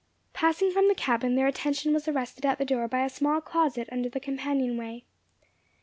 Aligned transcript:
Passing 0.33 0.71
from 0.71 0.87
the 0.87 0.95
cabin, 0.95 1.35
their 1.35 1.45
attention 1.45 1.93
was 1.93 2.07
arrested 2.07 2.43
at 2.43 2.57
the 2.57 2.65
door 2.65 2.87
by 2.87 3.05
a 3.05 3.07
small 3.09 3.39
closet 3.39 3.87
under 3.91 4.09
the 4.09 4.19
companion 4.19 4.75
way. 4.75 5.03